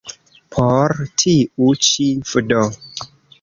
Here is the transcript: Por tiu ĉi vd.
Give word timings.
Por 0.53 0.95
tiu 1.23 1.75
ĉi 1.89 2.07
vd. 2.31 2.59